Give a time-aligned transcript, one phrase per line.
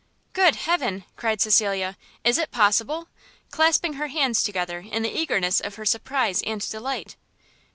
[0.33, 3.07] "Good Heaven!" cried Cecilia, "is it possible!"
[3.51, 7.17] clasping her hands together in the eagerness of her surprise and delight.